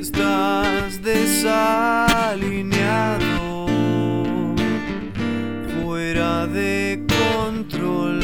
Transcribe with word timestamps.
Estás 0.00 1.02
desalineado, 1.02 3.66
fuera 5.82 6.46
de 6.46 7.04
control. 7.06 8.20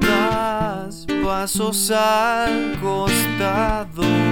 Das 0.00 1.06
pasos 1.22 1.92
al 1.92 2.76
costado. 2.80 4.29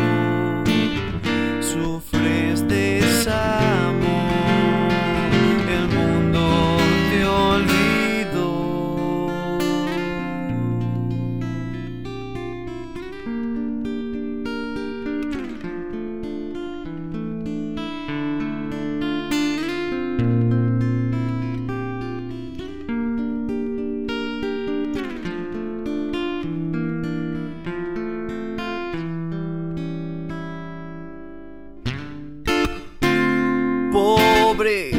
Pobre 33.93 34.91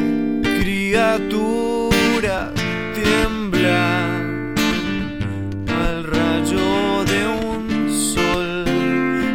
criatura 0.60 2.52
tiembla 2.94 4.16
al 5.68 6.04
rayo 6.04 7.04
de 7.04 7.26
un 7.26 7.88
sol, 7.88 8.64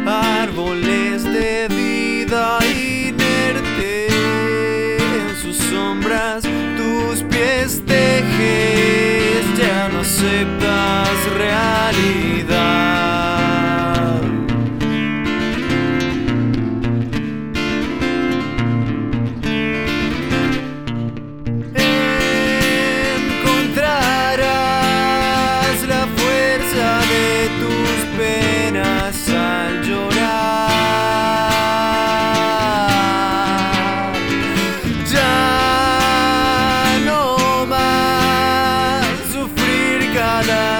árboles 0.06 1.24
de 1.24 1.68
vida 1.68 2.58
inerte 2.64 4.08
en 4.08 5.36
sus 5.40 5.56
sombras, 5.56 6.42
tus 6.76 7.22
pies 7.22 7.82
tejes, 7.86 9.44
ya 9.58 9.88
no 9.88 10.00
aceptas 10.00 11.08
realidad. 11.38 12.35